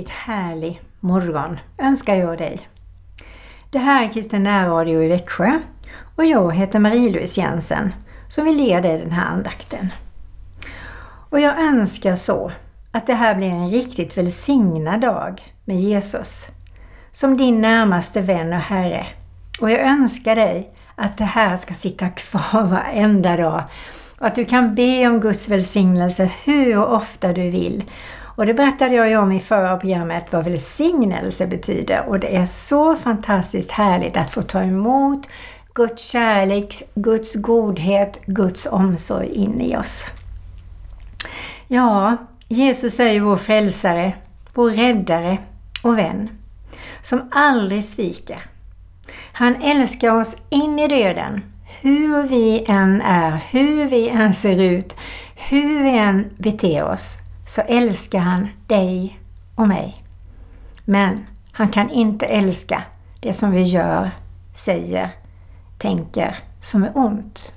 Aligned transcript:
riktigt 0.00 0.16
härlig 0.16 0.80
morgon 1.00 1.58
önskar 1.78 2.14
jag 2.14 2.38
dig. 2.38 2.68
Det 3.70 3.78
här 3.78 4.04
är 4.04 4.08
Kristen 4.08 4.42
närradio 4.42 5.02
i 5.02 5.08
Växjö 5.08 5.60
och 6.16 6.24
jag 6.24 6.54
heter 6.54 6.78
Marie-Louise 6.78 7.40
Jensen 7.40 7.92
som 8.28 8.44
vill 8.44 8.60
ge 8.60 8.80
dig 8.80 8.98
den 8.98 9.10
här 9.10 9.26
andakten. 9.26 9.92
Och 11.30 11.40
jag 11.40 11.58
önskar 11.58 12.16
så 12.16 12.52
att 12.92 13.06
det 13.06 13.14
här 13.14 13.34
blir 13.34 13.48
en 13.48 13.70
riktigt 13.70 14.18
välsignad 14.18 15.00
dag 15.00 15.42
med 15.64 15.80
Jesus 15.80 16.46
som 17.12 17.36
din 17.36 17.60
närmaste 17.60 18.20
vän 18.20 18.52
och 18.52 18.60
Herre. 18.60 19.06
Och 19.60 19.70
jag 19.70 19.80
önskar 19.80 20.36
dig 20.36 20.70
att 20.96 21.18
det 21.18 21.24
här 21.24 21.56
ska 21.56 21.74
sitta 21.74 22.08
kvar 22.08 22.62
varenda 22.62 23.36
dag 23.36 23.62
och 24.20 24.26
att 24.26 24.34
du 24.34 24.44
kan 24.44 24.74
be 24.74 25.08
om 25.08 25.20
Guds 25.20 25.48
välsignelse 25.48 26.30
hur 26.44 26.78
ofta 26.78 27.32
du 27.32 27.50
vill. 27.50 27.84
Och 28.40 28.46
det 28.46 28.54
berättade 28.54 28.94
jag 28.94 29.08
ju 29.08 29.16
om 29.16 29.32
i 29.32 29.40
förra 29.40 29.76
programmet 29.76 30.24
vad 30.30 30.44
välsignelse 30.44 31.46
betyder 31.46 32.08
och 32.08 32.20
det 32.20 32.36
är 32.36 32.46
så 32.46 32.96
fantastiskt 32.96 33.70
härligt 33.70 34.16
att 34.16 34.30
få 34.30 34.42
ta 34.42 34.62
emot 34.62 35.26
Guds 35.74 36.10
kärlek, 36.10 36.82
Guds 36.94 37.34
godhet, 37.34 38.20
Guds 38.26 38.66
omsorg 38.66 39.28
in 39.28 39.60
i 39.60 39.76
oss. 39.76 40.04
Ja, 41.68 42.16
Jesus 42.48 43.00
är 43.00 43.10
ju 43.10 43.20
vår 43.20 43.36
frälsare, 43.36 44.12
vår 44.54 44.70
räddare 44.70 45.38
och 45.82 45.98
vän 45.98 46.28
som 47.02 47.28
aldrig 47.30 47.84
sviker. 47.84 48.40
Han 49.32 49.62
älskar 49.62 50.14
oss 50.14 50.36
in 50.48 50.78
i 50.78 50.88
döden, 50.88 51.42
hur 51.80 52.22
vi 52.22 52.64
än 52.68 53.02
är, 53.02 53.40
hur 53.50 53.84
vi 53.84 54.08
än 54.08 54.34
ser 54.34 54.60
ut, 54.60 54.96
hur 55.36 55.82
vi 55.82 55.98
än 55.98 56.30
beter 56.38 56.84
oss, 56.84 57.16
så 57.50 57.60
älskar 57.60 58.18
han 58.18 58.48
dig 58.66 59.20
och 59.54 59.68
mig. 59.68 60.04
Men 60.84 61.26
han 61.52 61.68
kan 61.68 61.90
inte 61.90 62.26
älska 62.26 62.82
det 63.20 63.32
som 63.32 63.50
vi 63.50 63.62
gör, 63.62 64.10
säger, 64.54 65.10
tänker 65.78 66.38
som 66.60 66.84
är 66.84 66.90
ont. 66.94 67.54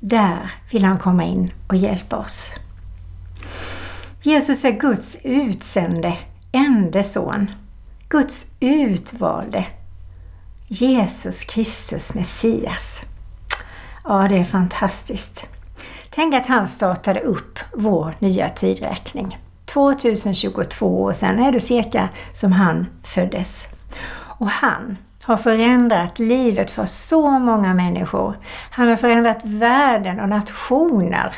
Där 0.00 0.52
vill 0.70 0.84
han 0.84 0.98
komma 0.98 1.24
in 1.24 1.52
och 1.66 1.76
hjälpa 1.76 2.16
oss. 2.16 2.52
Jesus 4.22 4.64
är 4.64 4.72
Guds 4.72 5.16
utsände, 5.22 6.18
ende 6.52 7.04
son. 7.04 7.50
Guds 8.08 8.46
utvalde. 8.60 9.66
Jesus 10.68 11.44
Kristus 11.44 12.14
Messias. 12.14 13.00
Ja, 14.04 14.28
det 14.28 14.38
är 14.38 14.44
fantastiskt. 14.44 15.46
Tänk 16.16 16.34
att 16.34 16.46
han 16.46 16.66
startade 16.68 17.20
upp 17.20 17.58
vår 17.74 18.14
nya 18.18 18.48
tidräkning. 18.48 19.38
2022 19.64 21.02
år 21.02 21.12
sedan 21.12 21.38
är 21.38 21.52
det 21.52 21.60
cirka 21.60 22.08
som 22.32 22.52
han 22.52 22.86
föddes. 23.02 23.66
Och 24.16 24.48
han 24.48 24.96
har 25.22 25.36
förändrat 25.36 26.18
livet 26.18 26.70
för 26.70 26.86
så 26.86 27.38
många 27.38 27.74
människor. 27.74 28.36
Han 28.70 28.88
har 28.88 28.96
förändrat 28.96 29.44
världen 29.44 30.20
och 30.20 30.28
nationer 30.28 31.34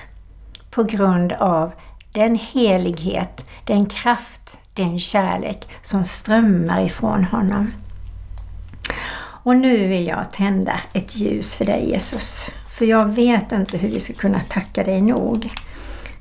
på 0.71 0.83
grund 0.83 1.33
av 1.33 1.73
den 2.13 2.35
helighet, 2.35 3.45
den 3.65 3.87
kraft, 3.87 4.59
den 4.75 4.99
kärlek 4.99 5.69
som 5.83 6.05
strömmar 6.05 6.85
ifrån 6.85 7.25
honom. 7.25 7.73
Och 9.21 9.57
nu 9.57 9.89
vill 9.89 10.07
jag 10.07 10.31
tända 10.33 10.81
ett 10.93 11.17
ljus 11.17 11.55
för 11.55 11.65
dig 11.65 11.91
Jesus. 11.91 12.51
För 12.79 12.85
jag 12.85 13.07
vet 13.07 13.53
inte 13.53 13.79
hur 13.79 13.89
vi 13.89 14.01
ska 14.01 14.13
kunna 14.13 14.41
tacka 14.41 14.85
dig 14.85 15.03
nog. 15.03 15.53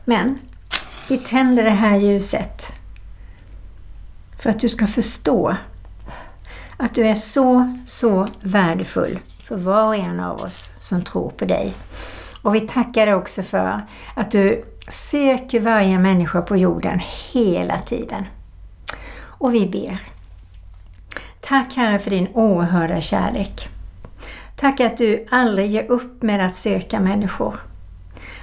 Men 0.06 0.40
vi 1.10 1.18
tänder 1.18 1.64
det 1.64 1.70
här 1.70 1.98
ljuset 1.98 2.66
för 4.40 4.50
att 4.50 4.60
du 4.60 4.70
ska 4.70 4.88
förstå 4.88 5.56
att 6.78 6.96
du 6.96 7.08
är 7.08 7.16
så, 7.16 7.78
så 7.86 8.28
värdefull 8.42 9.20
för 9.44 9.58
var 9.58 9.88
och 9.88 9.96
en 9.96 10.20
av 10.20 10.42
oss 10.42 10.70
som 10.80 11.04
tror 11.04 11.30
på 11.30 11.46
dig. 11.46 11.74
Och 12.42 12.56
vi 12.56 12.62
tackar 12.62 13.06
dig 13.06 13.16
också 13.16 13.44
för 13.44 13.82
att 14.16 14.32
du 14.32 14.64
söker 14.88 15.60
varje 15.60 16.00
människa 16.00 16.42
på 16.42 16.58
jorden 16.58 17.02
hela 17.32 17.80
tiden. 17.80 18.26
Och 19.20 19.54
vi 19.54 19.68
ber. 19.68 20.02
Tack 21.42 21.74
Herre 21.76 22.00
för 22.00 22.10
din 22.10 22.28
oerhörda 22.34 23.02
kärlek. 23.02 23.77
Tack 24.60 24.80
att 24.80 24.98
du 24.98 25.26
aldrig 25.32 25.72
ger 25.72 25.92
upp 25.92 26.24
med 26.24 26.46
att 26.46 26.56
söka 26.56 27.00
människor. 27.00 27.60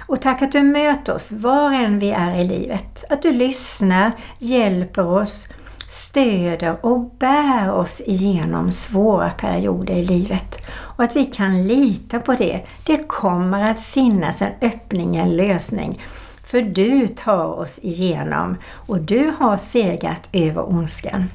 Och 0.07 0.21
tack 0.21 0.41
att 0.41 0.51
du 0.51 0.63
möter 0.63 1.15
oss 1.15 1.31
var 1.31 1.71
än 1.71 1.99
vi 1.99 2.11
är 2.11 2.35
i 2.35 2.43
livet. 2.43 3.03
Att 3.09 3.21
du 3.21 3.31
lyssnar, 3.31 4.11
hjälper 4.39 5.07
oss, 5.07 5.47
stöder 5.89 6.85
och 6.85 6.99
bär 6.99 7.71
oss 7.71 8.01
igenom 8.05 8.71
svåra 8.71 9.29
perioder 9.29 9.93
i 9.93 10.05
livet. 10.05 10.67
Och 10.71 11.03
att 11.03 11.15
vi 11.15 11.25
kan 11.25 11.67
lita 11.67 12.19
på 12.19 12.33
det. 12.33 12.61
Det 12.85 13.07
kommer 13.07 13.71
att 13.71 13.79
finnas 13.79 14.41
en 14.41 14.51
öppning, 14.61 15.15
en 15.15 15.35
lösning. 15.35 16.01
För 16.43 16.61
du 16.61 17.07
tar 17.07 17.45
oss 17.45 17.79
igenom 17.81 18.57
och 18.71 18.99
du 18.99 19.33
har 19.39 19.57
segrat 19.57 20.29
över 20.31 20.69
ondskan. 20.69 21.29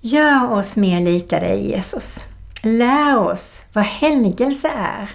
Gör 0.00 0.52
oss 0.52 0.76
mer 0.76 1.00
lika 1.00 1.40
dig 1.40 1.70
Jesus. 1.70 2.24
Lär 2.62 3.18
oss 3.18 3.66
vad 3.72 3.84
helgelse 3.84 4.68
är. 4.76 5.10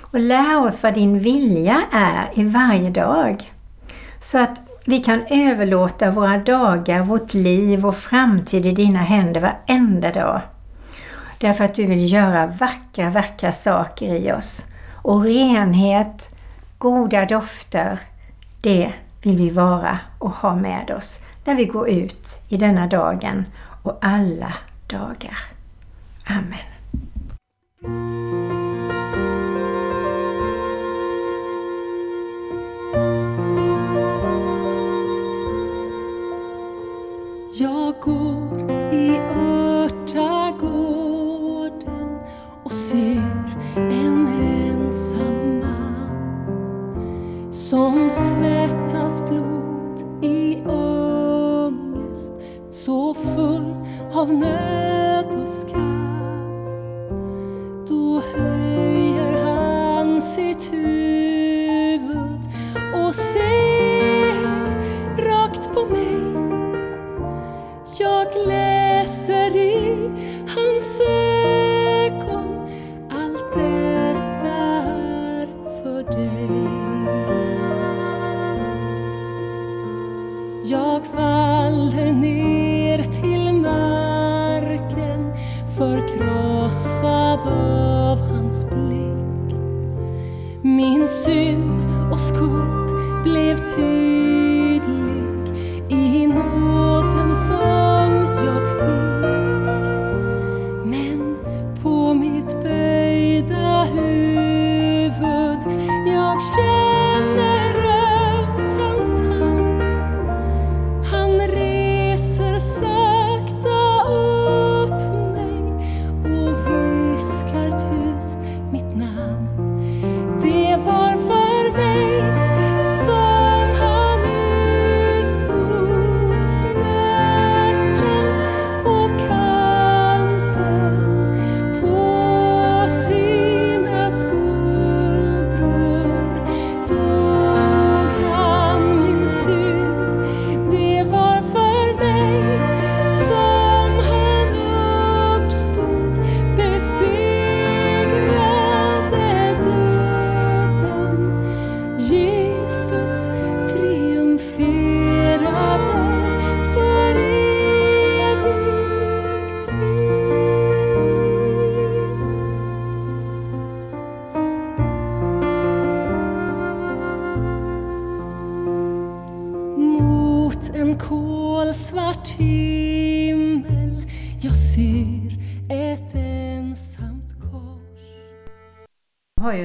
Och 0.00 0.20
lär 0.20 0.66
oss 0.66 0.82
vad 0.82 0.94
din 0.94 1.18
vilja 1.18 1.82
är 1.92 2.30
i 2.34 2.44
varje 2.44 2.90
dag. 2.90 3.52
Så 4.20 4.38
att 4.38 4.60
vi 4.86 4.98
kan 4.98 5.22
överlåta 5.30 6.10
våra 6.10 6.38
dagar, 6.38 7.02
vårt 7.02 7.34
liv 7.34 7.86
och 7.86 7.96
framtid 7.96 8.66
i 8.66 8.72
dina 8.72 8.98
händer 8.98 9.40
varenda 9.40 10.12
dag. 10.12 10.40
Därför 11.38 11.64
att 11.64 11.74
du 11.74 11.86
vill 11.86 12.12
göra 12.12 12.46
vackra, 12.46 13.10
vackra 13.10 13.52
saker 13.52 14.14
i 14.14 14.32
oss. 14.32 14.66
Och 14.94 15.22
renhet, 15.22 16.36
goda 16.78 17.24
dofter, 17.24 17.98
det 18.60 18.92
vill 19.22 19.36
vi 19.36 19.50
vara 19.50 19.98
och 20.18 20.30
ha 20.30 20.54
med 20.54 20.90
oss 20.90 21.20
när 21.44 21.54
vi 21.54 21.64
går 21.64 21.88
ut 21.88 22.40
i 22.48 22.56
denna 22.56 22.86
dagen 22.86 23.44
och 23.82 23.98
alla 24.00 24.52
dagar. 24.86 25.57
Amen. 26.30 26.66
Förkrossad 85.78 87.40
av 87.48 88.18
hans 88.18 88.64
blick. 88.64 89.58
Min 90.62 91.08
synd 91.08 91.80
och 92.12 92.20
skuld 92.20 92.77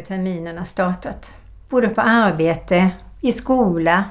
terminerna 0.06 0.66
startat. 0.66 1.34
Både 1.70 1.90
på 1.90 2.02
arbete, 2.02 2.90
i 3.22 3.32
skola, 3.32 4.04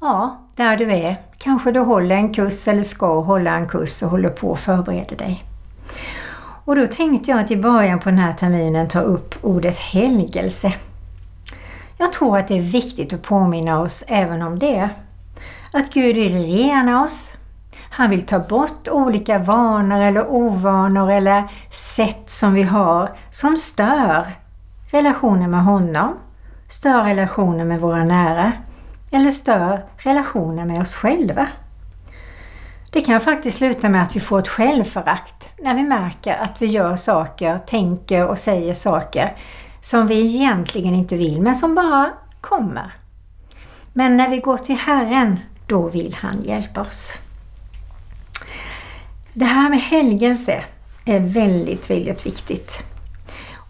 ja, 0.00 0.38
där 0.56 0.76
du 0.76 0.92
är. 0.92 1.16
Kanske 1.38 1.72
du 1.72 1.80
håller 1.80 2.16
en 2.16 2.34
kurs 2.34 2.68
eller 2.68 2.82
ska 2.82 3.20
hålla 3.20 3.54
en 3.54 3.68
kurs 3.68 4.02
och 4.02 4.10
håller 4.10 4.30
på 4.30 4.52
att 4.52 4.60
förbereda 4.60 5.16
dig. 5.16 5.44
Och 6.64 6.76
då 6.76 6.86
tänkte 6.86 7.30
jag 7.30 7.40
att 7.40 7.50
i 7.50 7.56
början 7.56 8.00
på 8.00 8.08
den 8.08 8.18
här 8.18 8.32
terminen 8.32 8.88
ta 8.88 9.00
upp 9.00 9.34
ordet 9.42 9.78
helgelse. 9.78 10.72
Jag 11.98 12.12
tror 12.12 12.38
att 12.38 12.48
det 12.48 12.58
är 12.58 12.62
viktigt 12.62 13.12
att 13.12 13.22
påminna 13.22 13.80
oss 13.80 14.04
även 14.06 14.42
om 14.42 14.58
det. 14.58 14.88
Att 15.72 15.92
Gud 15.92 16.16
vill 16.16 16.44
rena 16.44 17.04
oss. 17.04 17.32
Han 17.90 18.10
vill 18.10 18.26
ta 18.26 18.38
bort 18.38 18.88
olika 18.88 19.38
vanor 19.38 20.00
eller 20.00 20.26
ovanor 20.32 21.10
eller 21.10 21.44
sätt 21.70 22.30
som 22.30 22.54
vi 22.54 22.62
har 22.62 23.10
som 23.30 23.56
stör 23.56 24.34
relationen 24.92 25.50
med 25.50 25.64
honom, 25.64 26.14
stör 26.68 27.04
relationen 27.04 27.68
med 27.68 27.80
våra 27.80 28.04
nära 28.04 28.52
eller 29.10 29.30
stör 29.30 29.84
relationen 29.96 30.68
med 30.68 30.82
oss 30.82 30.94
själva. 30.94 31.48
Det 32.90 33.00
kan 33.00 33.20
faktiskt 33.20 33.58
sluta 33.58 33.88
med 33.88 34.02
att 34.02 34.16
vi 34.16 34.20
får 34.20 34.38
ett 34.38 34.48
självförakt 34.48 35.48
när 35.62 35.74
vi 35.74 35.82
märker 35.82 36.36
att 36.36 36.62
vi 36.62 36.66
gör 36.66 36.96
saker, 36.96 37.58
tänker 37.66 38.26
och 38.28 38.38
säger 38.38 38.74
saker 38.74 39.36
som 39.82 40.06
vi 40.06 40.36
egentligen 40.36 40.94
inte 40.94 41.16
vill 41.16 41.42
men 41.42 41.56
som 41.56 41.74
bara 41.74 42.10
kommer. 42.40 42.92
Men 43.92 44.16
när 44.16 44.28
vi 44.28 44.38
går 44.38 44.58
till 44.58 44.76
Herren, 44.76 45.40
då 45.66 45.88
vill 45.88 46.16
han 46.20 46.42
hjälpa 46.44 46.80
oss. 46.80 47.12
Det 49.32 49.44
här 49.44 49.70
med 49.70 49.80
helgelse 49.80 50.64
är 51.04 51.20
väldigt, 51.20 51.90
väldigt 51.90 52.26
viktigt. 52.26 52.91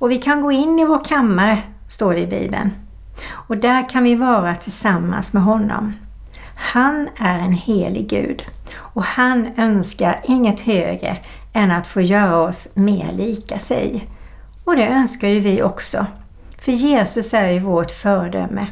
Och 0.03 0.11
vi 0.11 0.19
kan 0.19 0.41
gå 0.41 0.53
in 0.53 0.79
i 0.79 0.85
vår 0.85 1.05
kammare, 1.05 1.59
står 1.89 2.15
det 2.15 2.21
i 2.21 2.27
Bibeln. 2.27 2.71
Och 3.31 3.57
där 3.57 3.89
kan 3.89 4.05
vi 4.05 4.15
vara 4.15 4.55
tillsammans 4.55 5.33
med 5.33 5.43
honom. 5.43 5.95
Han 6.55 7.09
är 7.19 7.39
en 7.39 7.53
helig 7.53 8.09
Gud 8.09 8.45
och 8.75 9.05
han 9.05 9.51
önskar 9.57 10.21
inget 10.25 10.61
högre 10.61 11.17
än 11.53 11.71
att 11.71 11.87
få 11.87 12.01
göra 12.01 12.37
oss 12.37 12.69
mer 12.75 13.13
lika 13.13 13.59
sig. 13.59 14.09
Och 14.65 14.77
det 14.77 14.87
önskar 14.87 15.29
ju 15.29 15.41
vi 15.41 15.63
också. 15.63 16.07
För 16.59 16.73
Jesus 16.73 17.35
är 17.35 17.51
ju 17.51 17.59
vårt 17.59 17.91
föredöme. 17.91 18.67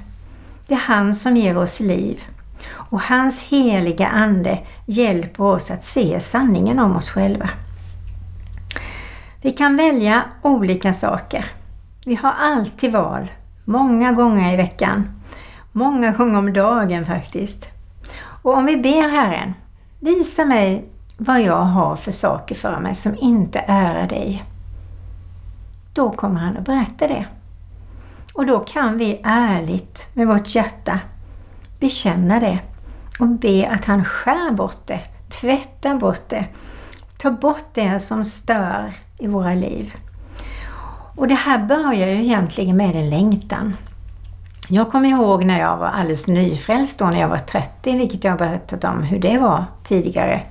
Det 0.67 0.75
är 0.75 0.79
han 0.79 1.15
som 1.15 1.37
ger 1.37 1.56
oss 1.56 1.81
liv. 1.81 2.25
Och 2.73 3.00
hans 3.00 3.43
heliga 3.43 4.06
Ande 4.06 4.59
hjälper 4.87 5.44
oss 5.44 5.71
att 5.71 5.85
se 5.85 6.21
sanningen 6.21 6.79
om 6.79 6.97
oss 6.97 7.11
själva. 7.11 7.50
Vi 9.43 9.53
kan 9.53 9.77
välja 9.77 10.25
olika 10.43 10.93
saker. 10.93 11.45
Vi 12.07 12.15
har 12.15 12.33
alltid 12.33 12.93
val, 12.93 13.31
många 13.65 14.13
gånger 14.13 14.53
i 14.53 14.57
veckan. 14.57 15.21
Många 15.73 16.11
gånger 16.11 16.39
om 16.39 16.53
dagen 16.53 17.07
faktiskt. 17.07 17.67
Och 18.43 18.57
om 18.57 18.67
vi 18.67 18.77
ber 18.77 19.09
Herren, 19.09 19.55
visa 20.01 20.45
mig 20.45 20.85
vad 21.19 21.41
jag 21.41 21.63
har 21.63 21.97
för 21.97 22.13
saker 22.13 22.55
för 22.55 22.81
mig 22.81 22.95
som 22.95 23.17
inte 23.19 23.59
ärar 23.59 24.07
dig. 24.07 24.45
Då 25.95 26.11
kommer 26.11 26.41
han 26.41 26.57
att 26.57 26.65
berätta 26.65 27.09
det. 27.09 27.27
Och 28.35 28.47
då 28.47 28.59
kan 28.59 28.99
vi 28.99 29.21
ärligt 29.25 30.09
med 30.15 30.27
vårt 30.29 30.55
hjärta 30.55 31.01
bekänna 31.79 32.41
det 32.41 32.59
och 33.21 33.29
be 33.29 33.69
att 33.71 33.85
han 33.85 34.05
skär 34.05 34.53
bort 34.53 34.87
det, 34.87 35.01
tvättar 35.29 35.95
bort 35.95 36.29
det, 36.29 36.45
tar 37.19 37.31
bort 37.31 37.69
det 37.75 38.01
som 38.01 38.25
stör 38.25 38.95
i 39.21 39.27
våra 39.27 39.55
liv. 39.55 39.93
Och 41.17 41.29
det 41.29 41.35
här 41.35 41.59
börjar 41.59 42.09
ju 42.09 42.25
egentligen 42.25 42.77
med 42.77 42.97
en 42.97 43.11
längtan. 43.11 43.77
Jag 44.69 44.91
kommer 44.91 45.09
ihåg 45.09 45.45
när 45.45 45.61
jag 45.61 45.77
var 45.77 45.87
alldeles 45.87 46.27
nyfrälst 46.27 46.99
då 46.99 47.05
när 47.05 47.21
jag 47.21 47.29
var 47.29 47.39
30, 47.39 47.97
vilket 47.97 48.25
jag 48.25 48.33
har 48.33 48.39
berättat 48.39 48.85
om 48.85 49.03
hur 49.03 49.19
det 49.19 49.39
var 49.39 49.65
tidigare. 49.85 50.43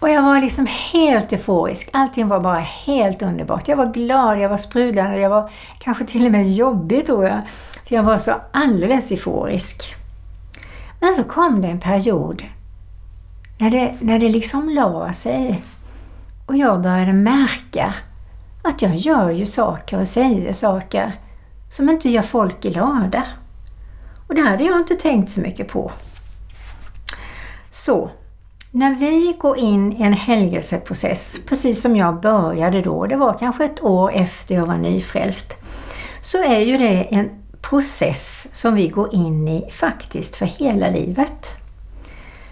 Och 0.00 0.10
jag 0.10 0.22
var 0.22 0.40
liksom 0.40 0.66
helt 0.92 1.32
euforisk. 1.32 1.90
Allting 1.92 2.28
var 2.28 2.40
bara 2.40 2.60
helt 2.60 3.22
underbart. 3.22 3.68
Jag 3.68 3.76
var 3.76 3.92
glad, 3.92 4.40
jag 4.40 4.48
var 4.48 4.58
sprudlande, 4.58 5.20
jag 5.20 5.30
var 5.30 5.50
kanske 5.78 6.04
till 6.04 6.26
och 6.26 6.32
med 6.32 6.52
jobbig 6.52 7.06
tror 7.06 7.24
jag. 7.24 7.40
För 7.88 7.94
jag 7.94 8.02
var 8.02 8.18
så 8.18 8.32
alldeles 8.52 9.10
euforisk. 9.10 9.94
Men 11.00 11.14
så 11.14 11.24
kom 11.24 11.62
det 11.62 11.68
en 11.68 11.80
period 11.80 12.44
när 13.58 13.70
det, 13.70 13.94
när 14.00 14.18
det 14.18 14.28
liksom 14.28 14.68
la 14.68 15.12
sig 15.12 15.62
och 16.46 16.56
jag 16.56 16.80
började 16.80 17.12
märka 17.12 17.94
att 18.62 18.82
jag 18.82 18.96
gör 18.96 19.30
ju 19.30 19.46
saker 19.46 20.00
och 20.00 20.08
säger 20.08 20.52
saker 20.52 21.12
som 21.70 21.88
inte 21.88 22.10
gör 22.10 22.22
folk 22.22 22.62
glada. 22.62 23.22
Och 24.28 24.34
det 24.34 24.40
hade 24.40 24.64
jag 24.64 24.78
inte 24.78 24.94
tänkt 24.94 25.32
så 25.32 25.40
mycket 25.40 25.68
på. 25.68 25.92
Så, 27.70 28.10
när 28.70 28.94
vi 28.94 29.36
går 29.40 29.58
in 29.58 29.92
i 29.92 30.02
en 30.02 30.12
helgelseprocess, 30.12 31.40
precis 31.46 31.82
som 31.82 31.96
jag 31.96 32.20
började 32.20 32.82
då, 32.82 33.06
det 33.06 33.16
var 33.16 33.32
kanske 33.38 33.64
ett 33.64 33.82
år 33.82 34.12
efter 34.12 34.54
jag 34.54 34.66
var 34.66 34.76
nyfrälst, 34.76 35.54
så 36.20 36.42
är 36.42 36.60
ju 36.60 36.78
det 36.78 37.14
en 37.14 37.30
process 37.60 38.46
som 38.52 38.74
vi 38.74 38.88
går 38.88 39.14
in 39.14 39.48
i 39.48 39.70
faktiskt 39.70 40.36
för 40.36 40.46
hela 40.46 40.90
livet. 40.90 41.56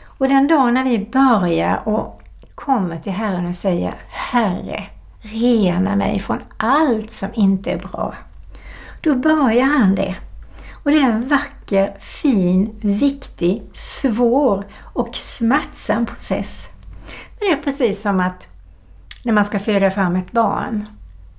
Och 0.05 0.29
den 0.29 0.49
dagen 0.49 0.75
när 0.75 0.85
vi 0.85 0.99
börjar 0.99 1.89
och 1.89 2.22
kommer 2.65 2.99
till 2.99 3.13
Herren 3.13 3.47
och 3.47 3.57
säger 3.57 3.95
Herre, 4.09 4.85
rena 5.21 5.97
mig 5.97 6.19
från 6.19 6.39
allt 6.57 7.11
som 7.11 7.29
inte 7.35 7.71
är 7.71 7.79
bra. 7.79 8.15
Då 9.01 9.15
börjar 9.15 9.67
han 9.67 9.95
det. 9.95 10.17
Och 10.85 10.91
det 10.91 10.99
är 10.99 11.11
en 11.11 11.29
vacker, 11.29 11.97
fin, 11.99 12.81
viktig, 12.81 13.63
svår 13.73 14.67
och 14.81 15.15
smärtsam 15.15 16.07
process. 16.07 16.69
Men 17.39 17.49
det 17.49 17.53
är 17.53 17.63
precis 17.63 18.03
som 18.03 18.21
att 18.21 18.49
när 19.23 19.33
man 19.33 19.45
ska 19.45 19.59
föda 19.59 19.91
fram 19.91 20.17
ett 20.17 20.33
barn. 20.33 20.87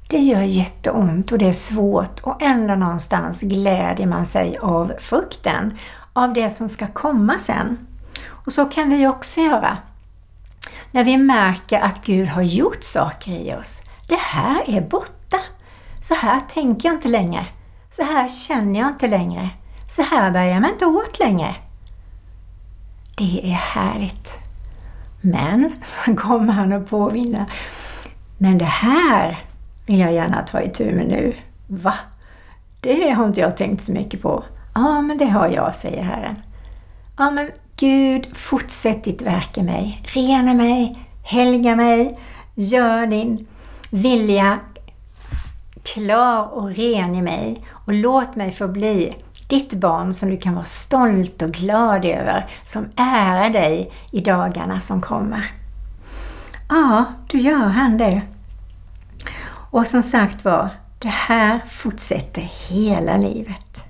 Det 0.09 0.19
gör 0.19 0.41
jätteont 0.41 1.31
och 1.31 1.37
det 1.37 1.47
är 1.47 1.53
svårt 1.53 2.19
och 2.19 2.41
ändå 2.41 2.75
någonstans 2.75 3.41
glädjer 3.41 4.07
man 4.07 4.25
sig 4.25 4.57
av 4.57 4.93
frukten, 4.99 5.77
av 6.13 6.33
det 6.33 6.49
som 6.49 6.69
ska 6.69 6.87
komma 6.87 7.39
sen. 7.39 7.77
Och 8.27 8.53
så 8.53 8.65
kan 8.65 8.89
vi 8.89 9.07
också 9.07 9.41
göra. 9.41 9.77
När 10.91 11.03
vi 11.03 11.17
märker 11.17 11.79
att 11.79 12.05
Gud 12.05 12.27
har 12.27 12.41
gjort 12.41 12.83
saker 12.83 13.31
i 13.31 13.55
oss. 13.55 13.83
Det 14.07 14.19
här 14.19 14.69
är 14.69 14.81
borta. 14.81 15.39
Så 16.01 16.15
här 16.15 16.39
tänker 16.39 16.89
jag 16.89 16.95
inte 16.95 17.07
längre. 17.07 17.45
Så 17.91 18.03
här 18.03 18.29
känner 18.29 18.79
jag 18.79 18.89
inte 18.89 19.07
längre. 19.07 19.49
Så 19.89 20.01
här 20.01 20.31
bär 20.31 20.43
jag 20.43 20.61
mig 20.61 20.71
inte 20.71 20.85
åt 20.85 21.19
längre. 21.19 21.55
Det 23.17 23.41
är 23.43 23.53
härligt. 23.53 24.31
Men 25.21 25.75
så 25.83 26.15
kommer 26.15 26.53
han 26.53 26.73
att 26.73 26.89
påminna. 26.89 27.45
Men 28.37 28.57
det 28.57 28.65
här 28.65 29.45
vill 29.85 29.99
jag 29.99 30.13
gärna 30.13 30.41
ta 30.43 30.61
itu 30.61 30.95
med 30.95 31.07
nu. 31.07 31.35
Va? 31.67 31.93
Det 32.79 33.11
har 33.11 33.25
inte 33.25 33.39
jag 33.39 33.57
tänkt 33.57 33.83
så 33.83 33.91
mycket 33.91 34.21
på. 34.21 34.43
Ja, 34.75 35.01
men 35.01 35.17
det 35.17 35.25
har 35.25 35.47
jag, 35.47 35.75
säger 35.75 36.03
Herren. 36.03 36.35
Ja, 37.17 37.31
men 37.31 37.51
Gud, 37.83 38.35
fortsätt 38.35 39.03
ditt 39.03 39.21
verk 39.21 39.57
i 39.57 39.63
mig. 39.63 40.01
Rena 40.05 40.53
mig, 40.53 40.95
helga 41.23 41.75
mig, 41.75 42.19
gör 42.55 43.05
din 43.05 43.47
vilja 43.89 44.59
klar 45.83 46.53
och 46.53 46.75
ren 46.75 47.15
i 47.15 47.21
mig 47.21 47.61
och 47.69 47.93
låt 47.93 48.35
mig 48.35 48.51
få 48.51 48.67
bli 48.67 49.13
ditt 49.49 49.73
barn 49.73 50.13
som 50.13 50.29
du 50.29 50.37
kan 50.37 50.55
vara 50.55 50.65
stolt 50.65 51.41
och 51.41 51.51
glad 51.51 52.05
över, 52.05 52.47
som 52.65 52.85
ärar 52.95 53.49
dig 53.49 53.91
i 54.11 54.21
dagarna 54.21 54.81
som 54.81 55.01
kommer. 55.01 55.51
Ja, 56.69 57.05
du 57.27 57.39
gör 57.39 57.67
han 57.67 57.97
det. 57.97 58.21
Och 59.71 59.87
som 59.87 60.03
sagt 60.03 60.45
var, 60.45 60.69
det 60.99 61.13
här 61.13 61.59
fortsätter 61.69 62.51
hela 62.67 63.17
livet 63.17 63.82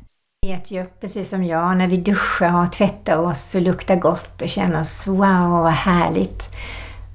vet 0.43 0.71
ju, 0.71 0.85
precis 0.85 1.29
som 1.29 1.43
jag, 1.43 1.77
när 1.77 1.87
vi 1.87 1.97
duschar 1.97 2.63
och 2.63 2.71
tvättar 2.71 3.17
oss 3.17 3.55
och 3.55 3.61
luktar 3.61 3.95
gott 3.95 4.41
och 4.41 4.49
känner 4.49 4.81
oss 4.81 5.07
wow, 5.07 5.49
vad 5.49 5.71
härligt. 5.71 6.49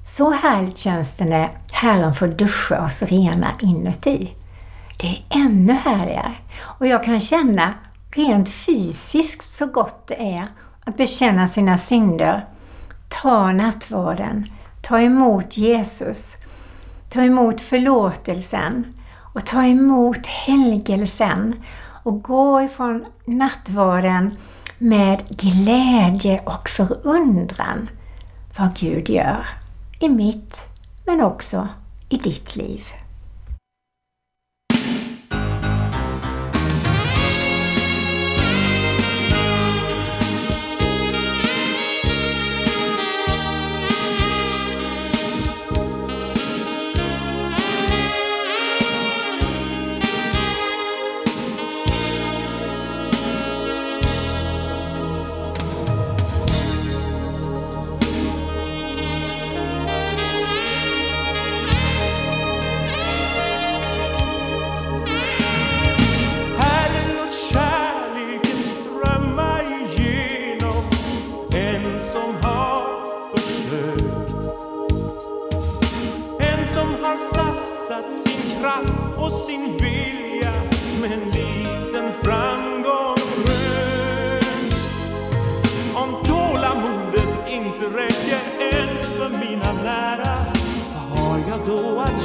Så 0.05 0.31
härligt 0.31 0.77
känns 0.77 1.17
det 1.17 1.25
när 1.25 1.51
Herren 1.71 2.13
får 2.13 2.27
duscha 2.27 2.85
oss 2.85 3.03
rena 3.03 3.51
inuti. 3.61 4.33
Det 4.99 5.07
är 5.07 5.25
ännu 5.29 5.73
härligare. 5.73 6.33
Och 6.61 6.87
jag 6.87 7.03
kan 7.03 7.19
känna 7.19 7.73
rent 8.11 8.49
fysiskt 8.49 9.55
så 9.55 9.65
gott 9.65 10.07
det 10.07 10.33
är 10.33 10.47
att 10.83 10.97
bekänna 10.97 11.47
sina 11.47 11.77
synder, 11.77 12.45
ta 13.07 13.51
nattvarden, 13.51 14.45
ta 14.81 15.01
emot 15.01 15.57
Jesus, 15.57 16.35
ta 17.09 17.21
emot 17.21 17.61
förlåtelsen 17.61 18.93
och 19.33 19.45
ta 19.45 19.63
emot 19.63 20.25
helgelsen 20.27 21.55
och 22.09 22.23
gå 22.23 22.61
ifrån 22.61 23.05
nattvarden 23.25 24.37
med 24.77 25.23
glädje 25.29 26.39
och 26.45 26.69
förundran 26.69 27.89
vad 28.57 28.75
Gud 28.75 29.09
gör 29.09 29.47
i 29.99 30.09
mitt, 30.09 30.69
men 31.05 31.21
också 31.21 31.67
i 32.09 32.17
ditt 32.17 32.55
liv. 32.55 32.83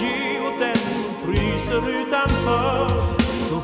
ge 0.05 0.41
åt 0.41 0.61
den 0.61 0.77
som 0.77 1.15
fryser 1.25 1.83
utanför. 2.01 2.89
Så 3.49 3.57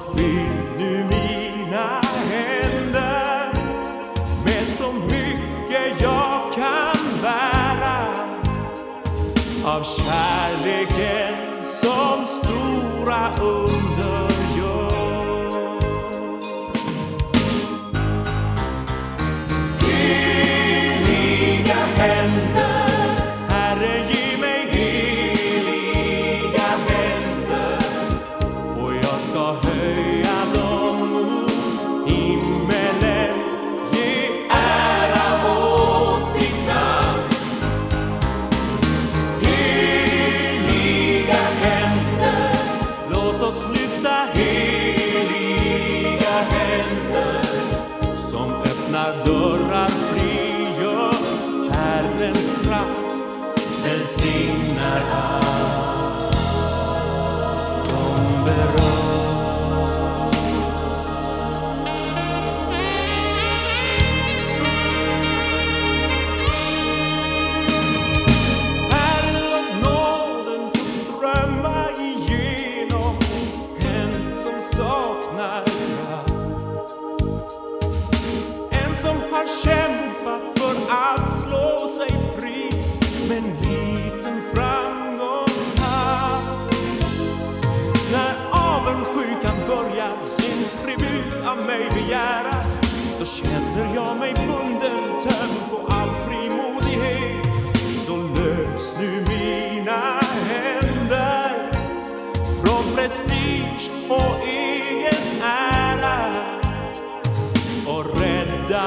välsignar 53.83 55.03
allt. 55.13 55.50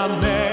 amen. 0.04 0.53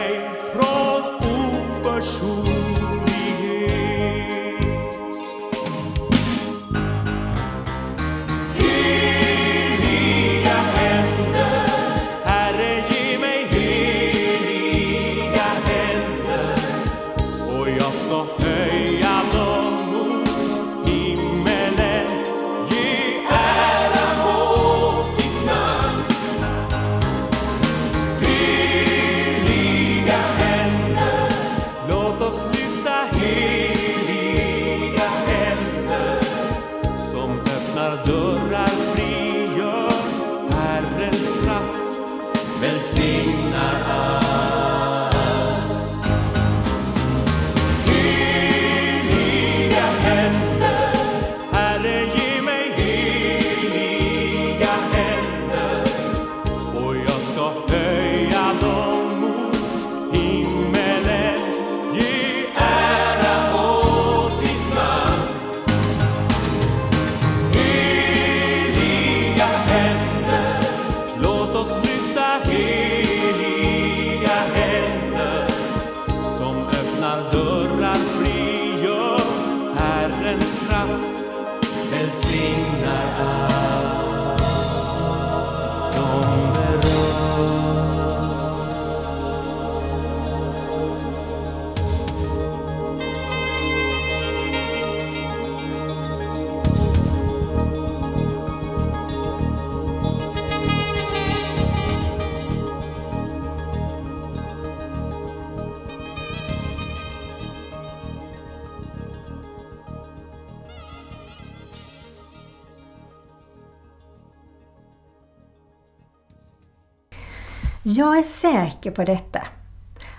Jag 117.82 118.18
är 118.18 118.22
säker 118.22 118.90
på 118.90 119.04
detta, 119.04 119.42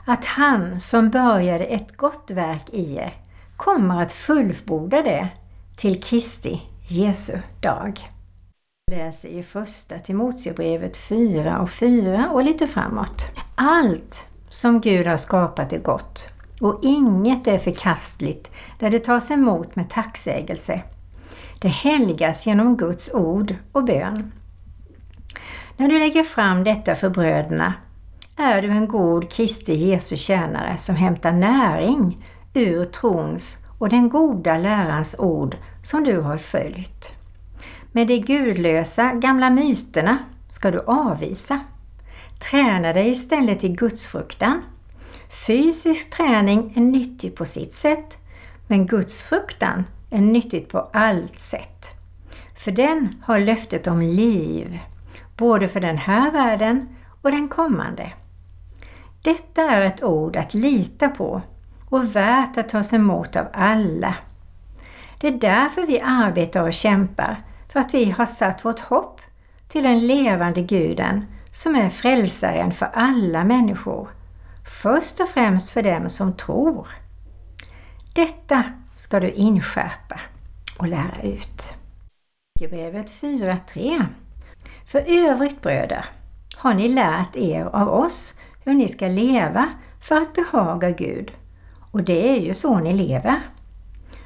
att 0.06 0.26
han 0.26 0.80
som 0.80 1.10
började 1.10 1.66
ett 1.66 1.98
gott 1.98 2.32
verk 2.32 2.70
i 2.72 2.96
er 2.96 3.14
kommer 3.58 4.02
att 4.02 4.12
fullborda 4.12 5.02
det 5.02 5.30
till 5.78 6.04
Kristi, 6.04 6.62
Jesu 6.88 7.38
dag. 7.60 8.00
Läser 8.92 9.30
i 9.30 9.44
första 9.44 10.00
Timoteusbrevet 10.00 10.98
4 10.98 11.60
och 11.60 11.72
4 11.72 12.30
och 12.32 12.44
lite 12.44 12.68
framåt. 12.68 13.26
Allt 13.56 14.28
som 14.50 14.82
Gud 14.82 15.08
har 15.08 15.18
skapat 15.18 15.74
är 15.74 15.80
gott 15.80 16.30
och 16.62 16.80
inget 16.82 17.48
är 17.48 17.58
förkastligt 17.58 18.52
där 18.80 18.90
det 18.90 19.00
tas 19.00 19.32
emot 19.32 19.76
med 19.76 19.90
tacksägelse. 19.90 20.82
Det 21.60 21.68
helgas 21.68 22.46
genom 22.46 22.78
Guds 22.78 23.14
ord 23.14 23.56
och 23.72 23.84
bön. 23.84 24.32
När 25.78 25.88
du 25.88 26.00
lägger 26.00 26.24
fram 26.24 26.64
detta 26.64 26.96
för 26.96 27.10
bröderna 27.10 27.74
är 28.38 28.62
du 28.62 28.68
en 28.68 28.88
god 28.88 29.32
Kristi 29.32 29.76
Jesu 29.76 30.18
tjänare 30.18 30.78
som 30.78 30.96
hämtar 30.96 31.32
näring 31.32 32.26
ur 32.54 32.86
trons 32.86 33.58
och 33.78 33.90
den 33.90 34.10
goda 34.10 34.58
lärans 34.58 35.16
ord 35.20 35.58
som 35.84 36.04
du 36.04 36.20
har 36.20 36.38
följt. 36.38 37.16
Men 37.92 38.08
de 38.08 38.20
gudlösa 38.20 39.14
gamla 39.14 39.50
myterna 39.50 40.18
ska 40.50 40.72
du 40.72 40.80
avvisa. 40.80 41.60
Träna 42.50 42.94
dig 42.94 43.10
istället 43.10 43.64
i 43.64 43.70
gudsfruktan. 43.70 44.62
Fysisk 45.48 46.10
träning 46.10 46.74
är 46.76 46.82
nyttig 46.82 47.36
på 47.36 47.46
sitt 47.46 47.74
sätt, 47.74 48.18
men 48.68 48.88
gudsfruktan 48.88 49.84
är 50.10 50.22
nyttigt 50.22 50.70
på 50.70 50.80
allt 50.80 51.40
sätt. 51.40 51.86
För 52.58 52.72
den 52.72 53.16
har 53.24 53.40
löftet 53.40 53.88
om 53.88 54.02
liv, 54.02 54.80
både 55.38 55.68
för 55.68 55.80
den 55.80 55.98
här 55.98 56.32
världen 56.32 56.90
och 57.22 57.32
den 57.32 57.48
kommande. 57.48 58.14
Detta 59.22 59.62
är 59.62 59.82
ett 59.82 60.04
ord 60.04 60.36
att 60.36 60.54
lita 60.54 61.10
på 61.10 61.42
och 61.90 62.16
värt 62.16 62.58
att 62.58 62.70
tas 62.70 62.94
emot 62.94 63.36
av 63.36 63.46
alla. 63.54 64.16
Det 65.20 65.28
är 65.28 65.32
därför 65.32 65.82
vi 65.88 66.02
arbetar 66.02 66.62
och 66.62 66.74
kämpar, 66.74 67.44
för 67.70 67.80
att 67.80 67.94
vi 67.94 68.12
har 68.12 68.26
satt 68.26 68.66
vårt 68.66 68.80
hopp 68.80 69.22
till 69.68 69.84
den 69.84 70.08
levande 70.08 70.62
guden 70.62 71.26
som 71.52 71.76
är 71.76 71.90
frälsaren 71.90 72.72
för 72.72 72.86
alla 72.94 73.44
människor. 73.44 74.10
Först 74.82 75.20
och 75.20 75.30
främst 75.30 75.70
för 75.70 75.84
dem 75.84 76.10
som 76.10 76.34
tror. 76.34 76.88
Detta 78.16 78.64
ska 78.96 79.20
du 79.20 79.32
inskärpa 79.32 80.20
och 80.80 80.88
lära 80.88 81.22
ut. 81.24 81.74
Brevet 82.60 83.12
4.3 83.22 84.06
för 84.92 85.06
övrigt 85.08 85.62
bröder 85.62 86.06
har 86.56 86.74
ni 86.74 86.90
lärt 86.90 87.36
er 87.36 87.64
av 87.64 87.90
oss 87.90 88.34
hur 88.64 88.74
ni 88.74 88.88
ska 88.88 89.08
leva 89.08 89.70
för 90.02 90.16
att 90.16 90.34
behaga 90.34 90.90
Gud. 90.90 91.32
Och 91.92 92.04
det 92.04 92.30
är 92.30 92.42
ju 92.42 92.54
så 92.54 92.80
ni 92.80 92.94
lever. 92.94 93.42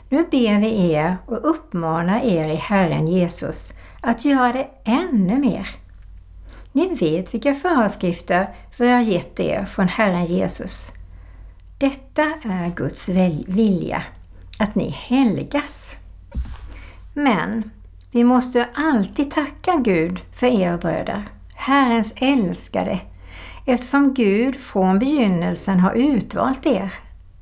Nu 0.10 0.18
ber 0.18 0.60
vi 0.60 0.92
er 0.92 1.18
och 1.26 1.50
uppmanar 1.50 2.20
er 2.24 2.48
i 2.48 2.56
Herren 2.56 3.08
Jesus 3.08 3.74
att 4.02 4.26
göra 4.26 4.54
det 4.54 4.68
ännu 4.84 5.38
mer. 5.40 5.76
Ni 6.72 6.96
vet 6.96 7.34
vilka 7.34 7.54
föreskrifter 7.54 8.56
vi 8.78 8.90
har 8.90 9.02
gett 9.02 9.40
er 9.40 9.66
från 9.66 9.88
Herren 9.88 10.26
Jesus. 10.26 10.92
Detta 11.78 12.24
är 12.44 12.76
Guds 12.76 13.10
vilja, 13.48 14.04
att 14.60 14.76
ni 14.76 14.90
helgas. 14.90 15.96
Men 17.14 17.72
vi 18.16 18.24
måste 18.24 18.68
alltid 18.74 19.32
tacka 19.32 19.76
Gud 19.76 20.22
för 20.32 20.48
er 20.48 20.78
bröder, 20.78 21.28
Herrens 21.54 22.14
älskade, 22.18 23.00
eftersom 23.66 24.14
Gud 24.14 24.56
från 24.56 25.00
begynnelsen 25.00 25.80
har 25.80 25.94
utvalt 25.94 26.66
er. 26.66 26.94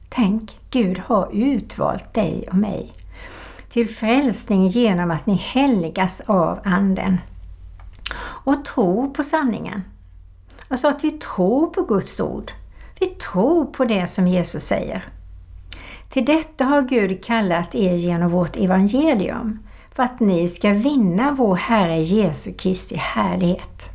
Tänk, 0.10 0.58
Gud 0.70 1.00
har 1.00 1.30
utvalt 1.34 2.14
dig 2.14 2.46
och 2.50 2.56
mig 2.56 2.92
till 3.70 3.90
frälsning 3.90 4.68
genom 4.68 5.12
att 5.12 5.26
ni 5.26 5.36
helgas 5.36 6.22
av 6.22 6.60
Anden 6.64 7.18
och 8.20 8.66
tror 8.66 9.08
på 9.08 9.24
sanningen. 9.24 9.84
Alltså 10.68 10.88
att 10.88 11.04
vi 11.04 11.12
tror 11.12 11.68
på 11.68 11.82
Guds 11.82 12.20
ord. 12.20 12.52
Vi 13.00 13.08
tror 13.08 13.66
på 13.66 13.86
det 13.86 14.08
som 14.08 14.28
Jesus 14.28 14.64
säger. 14.64 15.04
Till 16.10 16.26
detta 16.26 16.66
har 16.66 16.82
Gud 16.82 17.24
kallat 17.24 17.76
er 17.76 17.94
genom 17.94 18.32
vårt 18.32 18.56
evangelium 18.56 19.60
för 19.96 20.04
att 20.04 20.20
ni 20.20 20.48
ska 20.48 20.70
vinna 20.70 21.32
vår 21.32 21.56
Herre 21.56 22.02
Jesu 22.02 22.54
Kristi 22.54 22.96
härlighet. 22.96 23.90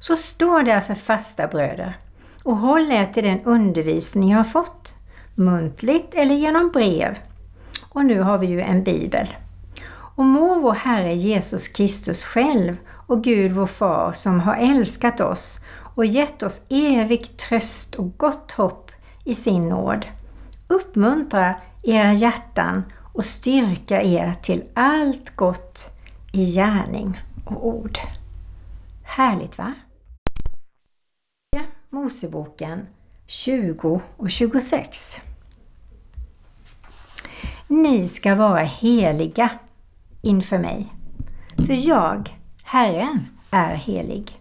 Så 0.00 0.16
stå 0.16 0.62
därför 0.62 0.94
fasta 0.94 1.46
bröder 1.46 1.96
och 2.42 2.56
håll 2.56 2.92
er 2.92 3.06
till 3.06 3.24
den 3.24 3.44
undervisning 3.44 4.30
jag 4.30 4.38
har 4.38 4.44
fått, 4.44 4.94
muntligt 5.34 6.14
eller 6.14 6.34
genom 6.34 6.70
brev. 6.70 7.18
Och 7.88 8.04
nu 8.04 8.20
har 8.20 8.38
vi 8.38 8.46
ju 8.46 8.60
en 8.60 8.84
bibel. 8.84 9.28
Och 10.16 10.24
må 10.24 10.60
vår 10.60 10.72
Herre 10.72 11.14
Jesus 11.14 11.68
Kristus 11.68 12.22
själv 12.22 12.76
och 13.06 13.24
Gud 13.24 13.52
vår 13.52 13.66
Far 13.66 14.12
som 14.12 14.40
har 14.40 14.56
älskat 14.56 15.20
oss 15.20 15.60
och 15.94 16.06
gett 16.06 16.42
oss 16.42 16.62
evig 16.68 17.36
tröst 17.36 17.94
och 17.94 18.18
gott 18.18 18.52
hopp 18.52 18.90
i 19.24 19.34
sin 19.34 19.68
nåd. 19.68 20.06
Uppmuntra 20.68 21.54
era 21.82 22.12
hjärtan 22.12 22.84
och 23.14 23.24
styrka 23.24 24.02
er 24.02 24.34
till 24.42 24.64
allt 24.74 25.36
gott 25.36 25.78
i 26.32 26.44
gärning 26.46 27.20
och 27.44 27.66
ord. 27.66 27.98
Härligt 29.02 29.58
va? 29.58 29.74
Moseboken 31.90 32.86
20 33.26 34.00
och 34.16 34.30
26. 34.30 35.20
Ni 37.68 38.08
ska 38.08 38.34
vara 38.34 38.62
heliga 38.62 39.50
inför 40.22 40.58
mig, 40.58 40.92
för 41.66 41.88
jag, 41.88 42.38
Herren, 42.64 43.26
är 43.50 43.74
helig. 43.74 44.40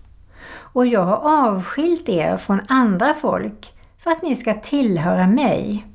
Och 0.49 0.85
jag 0.85 1.05
har 1.05 1.47
avskilt 1.47 2.09
er 2.09 2.37
från 2.37 2.61
andra 2.67 3.13
folk 3.13 3.73
för 3.97 4.11
att 4.11 4.21
ni 4.21 4.35
ska 4.35 4.53
tillhöra 4.53 5.27
mig. 5.27 5.85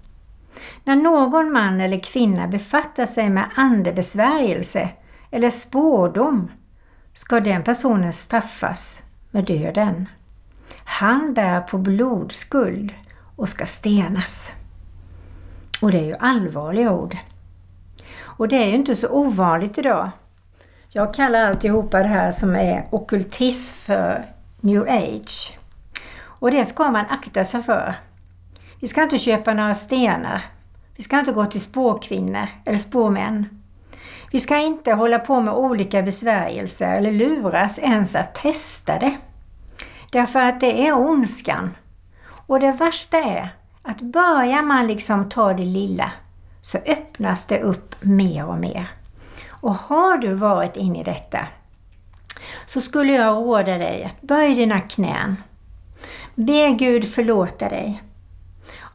När 0.84 0.96
någon 0.96 1.52
man 1.52 1.80
eller 1.80 2.00
kvinna 2.00 2.46
befattar 2.46 3.06
sig 3.06 3.30
med 3.30 3.44
andebesvärjelse 3.54 4.88
eller 5.30 5.50
spårdom 5.50 6.50
ska 7.14 7.40
den 7.40 7.64
personen 7.64 8.12
straffas 8.12 9.02
med 9.30 9.44
döden. 9.44 10.08
Han 10.84 11.34
bär 11.34 11.60
på 11.60 11.78
blodskuld 11.78 12.94
och 13.36 13.48
ska 13.48 13.66
stenas. 13.66 14.52
Och 15.82 15.92
det 15.92 15.98
är 15.98 16.04
ju 16.04 16.16
allvarliga 16.16 16.92
ord. 16.92 17.16
Och 18.20 18.48
det 18.48 18.56
är 18.56 18.66
ju 18.66 18.74
inte 18.74 18.94
så 18.94 19.08
ovanligt 19.08 19.78
idag. 19.78 20.10
Jag 20.88 21.14
kallar 21.14 21.44
alltihopa 21.44 21.98
det 21.98 22.08
här 22.08 22.32
som 22.32 22.56
är 22.56 22.86
okultism 22.90 23.76
för 23.78 24.26
new 24.60 24.82
age. 24.88 25.58
Och 26.20 26.50
det 26.50 26.64
ska 26.64 26.90
man 26.90 27.06
akta 27.06 27.44
sig 27.44 27.62
för. 27.62 27.94
Vi 28.80 28.88
ska 28.88 29.02
inte 29.02 29.18
köpa 29.18 29.54
några 29.54 29.74
stenar. 29.74 30.42
Vi 30.96 31.02
ska 31.02 31.18
inte 31.18 31.32
gå 31.32 31.46
till 31.46 31.60
spåkvinnor 31.60 32.48
eller 32.64 32.78
spåmän. 32.78 33.62
Vi 34.30 34.40
ska 34.40 34.58
inte 34.58 34.92
hålla 34.92 35.18
på 35.18 35.40
med 35.40 35.54
olika 35.54 36.02
besvärjelser 36.02 36.96
eller 36.96 37.12
luras 37.12 37.78
ens 37.78 38.14
att 38.14 38.34
testa 38.34 38.98
det. 38.98 39.16
Därför 40.10 40.40
att 40.40 40.60
det 40.60 40.86
är 40.86 40.92
ondskan. 40.92 41.76
Och 42.46 42.60
det 42.60 42.72
värsta 42.72 43.18
är 43.18 43.54
att 43.82 44.00
börjar 44.00 44.62
man 44.62 44.86
liksom 44.86 45.28
ta 45.28 45.52
det 45.52 45.62
lilla 45.62 46.12
så 46.62 46.78
öppnas 46.78 47.46
det 47.46 47.60
upp 47.60 47.94
mer 48.00 48.46
och 48.46 48.58
mer. 48.58 48.88
Och 49.50 49.74
har 49.74 50.18
du 50.18 50.34
varit 50.34 50.76
inne 50.76 51.00
i 51.00 51.04
detta 51.04 51.46
så 52.66 52.80
skulle 52.80 53.12
jag 53.12 53.36
råda 53.36 53.78
dig 53.78 54.04
att 54.04 54.22
böj 54.22 54.54
dina 54.54 54.80
knän. 54.80 55.36
Be 56.34 56.70
Gud 56.70 57.08
förlåta 57.08 57.68
dig. 57.68 58.02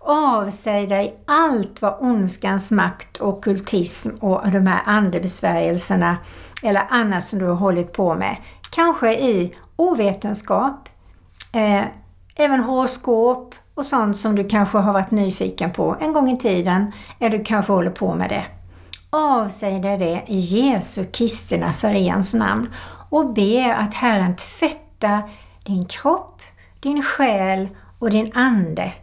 Avsäg 0.05 0.89
dig 0.89 1.15
allt 1.25 1.81
vad 1.81 1.97
ondskans 1.99 2.71
makt 2.71 3.17
och 3.17 3.43
kultism 3.43 4.09
och 4.19 4.51
de 4.51 4.67
här 4.67 4.81
andebesvärjelserna 4.85 6.17
eller 6.63 6.87
annat 6.89 7.23
som 7.23 7.39
du 7.39 7.45
har 7.45 7.55
hållit 7.55 7.93
på 7.93 8.15
med. 8.15 8.37
Kanske 8.71 9.13
i 9.13 9.55
ovetenskap, 9.75 10.89
eh, 11.53 11.83
även 12.35 12.59
horoskop 12.59 13.55
och 13.73 13.85
sånt 13.85 14.17
som 14.17 14.35
du 14.35 14.47
kanske 14.47 14.77
har 14.77 14.93
varit 14.93 15.11
nyfiken 15.11 15.71
på 15.71 15.95
en 15.99 16.13
gång 16.13 16.31
i 16.31 16.37
tiden 16.37 16.91
eller 17.19 17.37
du 17.37 17.43
kanske 17.43 17.73
håller 17.73 17.91
på 17.91 18.15
med 18.15 18.29
det. 18.29 18.45
Avsäg 19.09 19.81
dig 19.81 19.97
det 19.97 20.23
i 20.27 20.39
Jesu 20.39 21.05
Kristi 21.05 21.57
Nazarens 21.57 22.33
namn 22.33 22.73
och 23.09 23.33
be 23.33 23.75
att 23.75 23.93
Herren 23.93 24.35
tvättar 24.35 25.21
din 25.63 25.85
kropp, 25.85 26.41
din 26.79 27.03
själ 27.03 27.69
och 27.99 28.09
din 28.09 28.31
ande, 28.33 28.93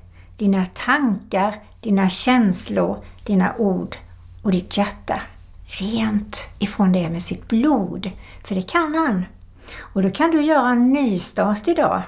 dina 0.40 0.66
tankar, 0.66 1.61
dina 1.81 2.11
känslor, 2.11 3.05
dina 3.24 3.57
ord 3.57 3.96
och 4.42 4.53
ditt 4.53 4.76
hjärta 4.76 5.22
rent 5.66 6.55
ifrån 6.59 6.92
det 6.92 7.11
med 7.11 7.22
sitt 7.22 7.48
blod. 7.48 8.11
För 8.44 8.55
det 8.55 8.62
kan 8.62 8.94
han. 8.94 9.24
Och 9.79 10.03
då 10.03 10.11
kan 10.11 10.31
du 10.31 10.42
göra 10.42 10.70
en 10.70 10.92
nystart 10.92 11.68
idag 11.68 12.03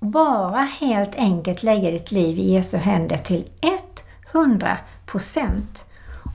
Bara 0.00 0.60
helt 0.60 1.14
enkelt 1.14 1.62
lägga 1.62 1.90
ditt 1.90 2.12
liv 2.12 2.38
i 2.38 2.52
Jesu 2.52 2.76
händer 2.76 3.16
till 3.16 3.44
100% 4.32 4.76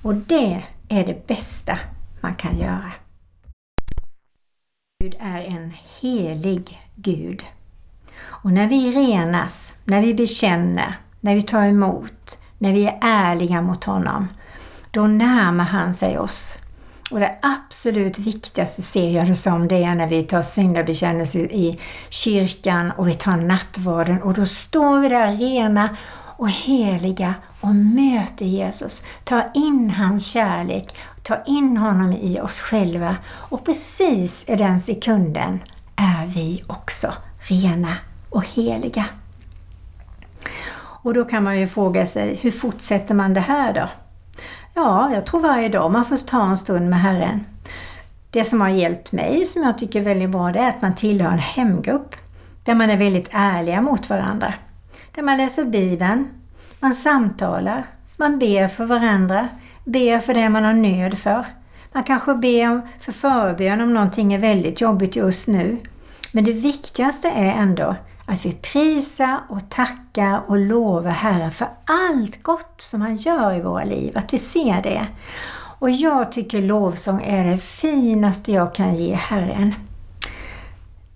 Och 0.04 0.15
det 0.15 0.63
är 0.89 1.06
det 1.06 1.28
bästa 1.28 1.80
man 2.21 2.36
kan 2.36 2.58
göra. 2.58 2.91
Gud 5.04 5.15
är 5.19 5.41
en 5.41 5.73
helig 5.99 6.82
Gud. 6.95 7.43
Och 8.21 8.52
när 8.52 8.67
vi 8.67 8.91
renas, 8.91 9.73
när 9.84 10.02
vi 10.02 10.13
bekänner, 10.13 10.95
när 11.19 11.36
vi 11.36 11.41
tar 11.41 11.65
emot, 11.65 12.38
när 12.58 12.73
vi 12.73 12.86
är 12.86 12.97
ärliga 13.01 13.62
mot 13.62 13.84
honom, 13.84 14.27
då 14.91 15.08
närmar 15.08 15.63
han 15.63 15.93
sig 15.93 16.19
oss. 16.19 16.58
Och 17.12 17.19
det 17.19 17.36
absolut 17.41 18.19
viktigaste 18.19 18.82
ser 18.82 19.10
jag 19.10 19.27
det 19.27 19.36
som 19.36 19.67
det 19.67 19.84
är 19.84 19.95
när 19.95 20.08
vi 20.08 20.23
tar 20.23 20.41
syndabekännelse 20.41 21.39
i 21.39 21.79
kyrkan 22.10 22.91
och 22.91 23.08
vi 23.08 23.13
tar 23.13 23.38
nattvarden 23.38 24.21
och 24.21 24.34
då 24.34 24.45
står 24.45 24.99
vi 24.99 25.10
där 25.10 25.38
rena 25.38 25.97
och 26.38 26.49
heliga 26.49 27.34
och 27.62 27.75
möter 27.75 28.45
Jesus. 28.45 29.03
Tar 29.23 29.51
in 29.53 29.89
hans 29.89 30.27
kärlek, 30.27 30.95
tar 31.23 31.43
in 31.45 31.77
honom 31.77 32.13
i 32.13 32.39
oss 32.39 32.60
själva 32.60 33.17
och 33.27 33.65
precis 33.65 34.45
i 34.47 34.55
den 34.55 34.79
sekunden 34.79 35.60
är 35.95 36.25
vi 36.27 36.63
också 36.67 37.13
rena 37.39 37.97
och 38.29 38.45
heliga. 38.53 39.05
Och 41.01 41.13
då 41.13 41.25
kan 41.25 41.43
man 41.43 41.59
ju 41.59 41.67
fråga 41.67 42.05
sig, 42.05 42.35
hur 42.35 42.51
fortsätter 42.51 43.15
man 43.15 43.33
det 43.33 43.39
här 43.39 43.73
då? 43.73 43.89
Ja, 44.73 45.13
jag 45.13 45.25
tror 45.25 45.41
varje 45.41 45.69
dag 45.69 45.91
man 45.91 46.05
får 46.05 46.17
ta 46.17 46.45
en 46.45 46.57
stund 46.57 46.89
med 46.89 47.01
Herren. 47.01 47.45
Det 48.31 48.43
som 48.43 48.62
har 48.62 48.69
hjälpt 48.69 49.12
mig, 49.12 49.45
som 49.45 49.63
jag 49.63 49.77
tycker 49.77 49.99
är 49.99 50.03
väldigt 50.03 50.29
bra, 50.29 50.51
det 50.51 50.59
är 50.59 50.69
att 50.69 50.81
man 50.81 50.95
tillhör 50.95 51.31
en 51.31 51.39
hemgrupp. 51.39 52.15
Där 52.63 52.75
man 52.75 52.89
är 52.89 52.97
väldigt 52.97 53.29
ärliga 53.31 53.81
mot 53.81 54.09
varandra. 54.09 54.53
Där 55.15 55.23
man 55.23 55.38
läser 55.38 55.65
Bibeln, 55.65 56.27
man 56.79 56.93
samtalar, 56.93 57.85
man 58.17 58.39
ber 58.39 58.67
för 58.67 58.85
varandra, 58.85 59.47
ber 59.83 60.19
för 60.19 60.33
det 60.33 60.49
man 60.49 60.63
har 60.63 60.73
nöd 60.73 61.17
för. 61.17 61.45
Man 61.91 62.03
kanske 62.03 62.33
ber 62.33 62.81
för 62.99 63.12
förbön 63.12 63.81
om 63.81 63.93
någonting 63.93 64.33
är 64.33 64.38
väldigt 64.38 64.81
jobbigt 64.81 65.15
just 65.15 65.47
nu. 65.47 65.77
Men 66.33 66.43
det 66.43 66.51
viktigaste 66.51 67.29
är 67.29 67.53
ändå 67.53 67.95
att 68.29 68.45
vi 68.45 68.53
prisar 68.53 69.39
och 69.49 69.69
tackar 69.69 70.41
och 70.47 70.57
lovar 70.57 71.11
Herren 71.11 71.51
för 71.51 71.67
allt 71.85 72.43
gott 72.43 72.81
som 72.81 73.01
han 73.01 73.15
gör 73.15 73.55
i 73.55 73.61
våra 73.61 73.83
liv, 73.83 74.17
att 74.17 74.33
vi 74.33 74.37
ser 74.37 74.81
det. 74.81 75.07
Och 75.79 75.89
jag 75.89 76.31
tycker 76.31 76.61
lovsång 76.61 77.23
är 77.23 77.45
det 77.45 77.57
finaste 77.57 78.51
jag 78.51 78.75
kan 78.75 78.95
ge 78.95 79.13
Herren. 79.13 79.73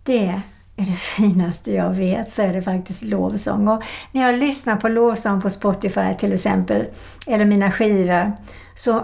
Det 0.04 0.42
är 0.76 0.86
det 0.86 0.96
finaste 0.96 1.72
jag 1.72 1.90
vet, 1.90 2.34
så 2.34 2.42
är 2.42 2.54
det 2.54 2.62
faktiskt 2.62 3.04
lovsång. 3.04 3.68
Och 3.68 3.84
när 4.12 4.22
jag 4.22 4.40
lyssnar 4.40 4.76
på 4.76 4.90
lovsång 4.90 5.42
på 5.42 5.50
Spotify 5.50 6.16
till 6.20 6.34
exempel, 6.34 6.86
eller 7.28 7.46
mina 7.46 7.72
skivor, 7.72 8.32
så 8.76 9.04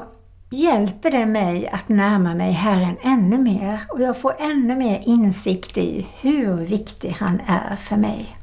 hjälper 0.50 1.12
det 1.12 1.26
mig 1.26 1.68
att 1.68 1.90
närma 1.90 2.36
mig 2.36 2.52
Herren 2.52 2.98
ännu 3.02 3.38
mer 3.38 3.82
och 3.90 4.02
jag 4.02 4.22
får 4.22 4.36
ännu 4.40 4.76
mer 4.76 5.02
insikt 5.06 5.78
i 5.78 6.08
hur 6.22 6.58
viktig 6.58 7.10
han 7.20 7.42
är 7.48 7.76
för 7.76 7.96
mig. 7.96 8.39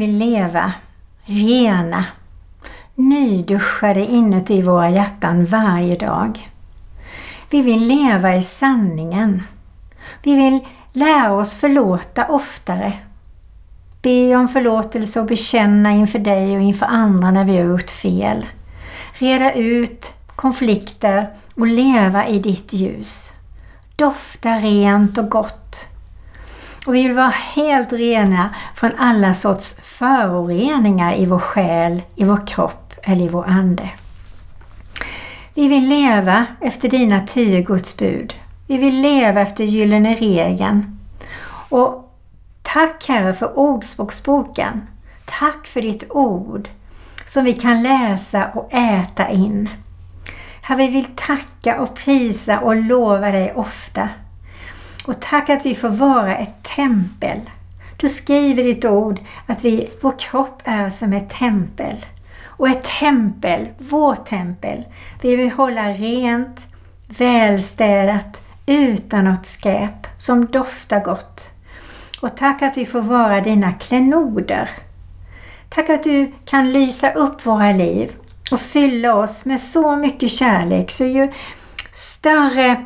Vill 0.00 0.18
leva 0.18 0.72
rena, 1.24 2.04
nyduschade 2.94 4.04
inuti 4.04 4.62
våra 4.62 4.90
hjärtan 4.90 5.44
varje 5.44 5.96
dag. 5.96 6.50
Vi 7.50 7.62
vill 7.62 7.86
leva 7.86 8.36
i 8.36 8.42
sanningen. 8.42 9.42
Vi 10.22 10.34
vill 10.34 10.66
lära 10.92 11.32
oss 11.32 11.54
förlåta 11.54 12.26
oftare. 12.26 12.92
Be 14.02 14.36
om 14.36 14.48
förlåtelse 14.48 15.20
och 15.20 15.26
bekänna 15.26 15.92
inför 15.92 16.18
dig 16.18 16.56
och 16.56 16.62
inför 16.62 16.86
andra 16.86 17.30
när 17.30 17.44
vi 17.44 17.56
har 17.56 17.64
gjort 17.64 17.90
fel. 17.90 18.46
Reda 19.12 19.52
ut 19.52 20.12
konflikter 20.36 21.28
och 21.54 21.66
leva 21.66 22.26
i 22.26 22.38
ditt 22.38 22.72
ljus. 22.72 23.32
Dofta 23.96 24.50
rent 24.50 25.18
och 25.18 25.30
gott. 25.30 25.86
Och 26.90 26.96
vi 26.96 27.02
vill 27.02 27.16
vara 27.16 27.34
helt 27.54 27.92
rena 27.92 28.54
från 28.74 28.90
alla 28.98 29.34
sorts 29.34 29.80
föroreningar 29.82 31.14
i 31.14 31.26
vår 31.26 31.38
själ, 31.38 32.02
i 32.16 32.24
vår 32.24 32.46
kropp 32.46 32.94
eller 33.02 33.24
i 33.24 33.28
vår 33.28 33.44
ande. 33.44 33.90
Vi 35.54 35.68
vill 35.68 35.88
leva 35.88 36.46
efter 36.60 36.88
dina 36.88 37.20
tio 37.20 37.62
Guds 37.62 37.96
bud. 37.96 38.34
Vi 38.66 38.76
vill 38.76 39.00
leva 39.00 39.40
efter 39.40 39.64
gyllene 39.64 40.14
regeln. 40.14 40.98
Och 41.68 42.14
tack 42.62 43.08
Herre 43.08 43.32
för 43.32 43.58
Ordspråksboken. 43.58 44.86
Tack 45.24 45.66
för 45.66 45.82
ditt 45.82 46.10
ord 46.10 46.68
som 47.26 47.44
vi 47.44 47.54
kan 47.54 47.82
läsa 47.82 48.50
och 48.54 48.74
äta 48.74 49.30
in. 49.30 49.68
Herre, 50.62 50.78
vi 50.78 50.88
vill 50.88 51.08
tacka 51.16 51.80
och 51.80 51.94
prisa 51.94 52.60
och 52.60 52.76
lova 52.76 53.30
dig 53.30 53.52
ofta. 53.54 54.08
Och 55.06 55.20
tack 55.20 55.50
att 55.50 55.66
vi 55.66 55.74
får 55.74 55.88
vara 55.88 56.36
ett 56.36 56.59
tempel. 56.76 57.40
Du 57.96 58.08
skriver 58.08 58.62
i 58.62 58.72
ditt 58.72 58.84
ord 58.84 59.20
att 59.46 59.64
vi, 59.64 59.90
vår 60.00 60.18
kropp 60.18 60.62
är 60.64 60.90
som 60.90 61.12
ett 61.12 61.30
tempel. 61.30 62.06
Och 62.44 62.68
ett 62.68 62.84
tempel, 63.00 63.68
vårt 63.78 64.26
tempel, 64.26 64.84
vi 65.22 65.36
vill 65.36 65.50
hålla 65.50 65.88
rent, 65.88 66.66
välstädat, 67.18 68.42
utan 68.66 69.24
något 69.24 69.46
skräp, 69.46 70.06
som 70.18 70.46
doftar 70.46 71.04
gott. 71.04 71.50
Och 72.20 72.36
tack 72.36 72.62
att 72.62 72.76
vi 72.76 72.86
får 72.86 73.00
vara 73.00 73.40
dina 73.40 73.72
klenoder. 73.72 74.70
Tack 75.68 75.90
att 75.90 76.04
du 76.04 76.32
kan 76.44 76.72
lysa 76.72 77.12
upp 77.12 77.46
våra 77.46 77.72
liv 77.72 78.10
och 78.50 78.60
fylla 78.60 79.14
oss 79.14 79.44
med 79.44 79.60
så 79.60 79.96
mycket 79.96 80.30
kärlek. 80.30 80.90
Så 80.90 81.04
ju 81.04 81.28
större 81.92 82.84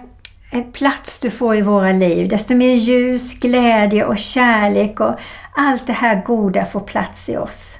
Eh, 0.55 0.63
plats 0.63 1.21
du 1.21 1.31
får 1.31 1.57
i 1.57 1.61
våra 1.61 1.93
liv, 1.93 2.29
desto 2.29 2.55
mer 2.55 2.75
ljus, 2.75 3.41
glädje 3.41 4.05
och 4.05 4.19
kärlek 4.19 5.01
och 5.01 5.15
allt 5.57 5.87
det 5.87 5.93
här 5.93 6.23
goda 6.27 6.65
får 6.65 6.81
plats 6.81 7.29
i 7.29 7.37
oss. 7.37 7.79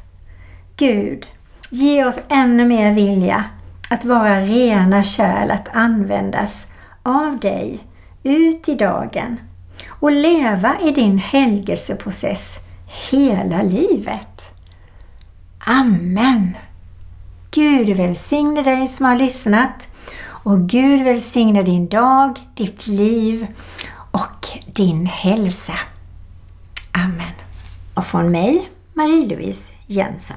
Gud, 0.77 1.27
ge 1.71 2.05
oss 2.05 2.21
ännu 2.29 2.65
mer 2.65 2.93
vilja 2.93 3.45
att 3.91 4.05
vara 4.05 4.41
rena 4.41 5.05
kärl 5.05 5.51
att 5.51 5.69
användas 5.73 6.67
av 7.03 7.39
dig 7.39 7.79
ut 8.23 8.69
i 8.69 8.75
dagen 8.75 9.41
och 9.89 10.13
leva 10.13 10.77
i 10.81 10.91
din 10.91 11.19
helgelseprocess 11.19 12.59
hela 13.11 13.63
livet. 13.63 14.43
Amen. 15.59 16.57
Gud 17.51 17.97
välsigne 17.97 18.63
dig 18.63 18.89
som 18.89 19.07
har 19.07 19.17
lyssnat 19.17 19.94
och 20.45 20.69
Gud 20.69 21.05
välsigne 21.05 21.63
din 21.63 21.89
dag, 21.89 22.39
ditt 22.55 22.87
liv 22.87 23.47
och 24.11 24.49
din 24.67 25.07
hälsa. 25.07 25.75
Amen. 26.93 27.33
Och 27.95 28.07
från 28.07 28.31
mig, 28.31 28.71
Marie-Louise 28.95 29.73
Jensen. 29.87 30.37